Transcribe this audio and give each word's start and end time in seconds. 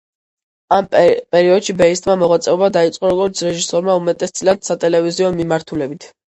ამ 0.77 0.87
პერიოდში 0.95 1.75
ბეიტსმა 1.81 2.15
მოღვაწეობა 2.23 2.71
დაიწყო 2.79 3.13
როგორც 3.13 3.45
რეჟისორმა, 3.51 4.01
უმეტესწილად 4.03 4.67
სატელევიზიო 4.73 5.33
მიმართულებით. 5.41 6.13